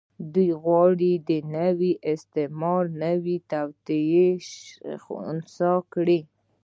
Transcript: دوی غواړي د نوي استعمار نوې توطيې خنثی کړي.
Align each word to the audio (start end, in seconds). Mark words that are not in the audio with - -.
دوی 0.33 0.49
غواړي 0.63 1.13
د 1.29 1.31
نوي 1.57 1.91
استعمار 2.13 2.83
نوې 3.03 3.37
توطيې 3.51 4.29
خنثی 5.03 5.73
کړي. 5.93 6.19